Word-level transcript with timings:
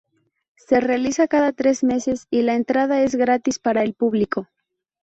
Se 0.55 0.79
realiza 0.79 1.27
cada 1.27 1.51
tres 1.53 1.83
meses 1.83 2.25
y 2.31 2.41
la 2.41 2.55
entrada 2.55 3.03
es 3.03 3.13
gratis 3.13 3.59
para 3.59 3.83
el 3.83 3.93
público. 3.93 4.47